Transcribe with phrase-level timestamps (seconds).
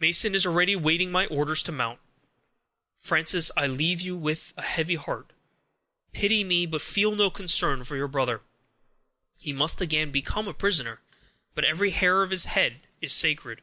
[0.00, 2.00] Mason is already waiting my orders to mount.
[2.98, 5.34] Frances, I leave you with a heavy heart;
[6.14, 8.40] pity me, but feel no concern for your brother;
[9.38, 11.02] he must again become a prisoner,
[11.54, 13.60] but every hair of his head is sacred."